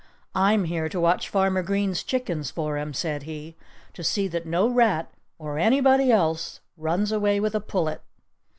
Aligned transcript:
"I'm 0.33 0.63
here 0.63 0.89
to 0.89 0.99
watch 0.99 1.29
Farmer 1.29 1.61
Green's 1.61 2.03
chickens 2.03 2.49
for 2.49 2.75
him—" 2.75 2.91
said 2.91 3.21
he—"to 3.21 4.03
see 4.03 4.27
that 4.29 4.47
no 4.47 4.67
rat—or 4.67 5.59
anybody 5.59 6.11
else—runs 6.11 7.11
away 7.11 7.39
with 7.39 7.53
a 7.53 7.61
pullet." 7.61 8.01